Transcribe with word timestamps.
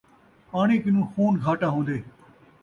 پاݨی 0.49 0.77
کنوں 0.83 1.05
خون 1.11 1.33
گھاٹا 1.43 1.67
ہوندے 1.73 1.97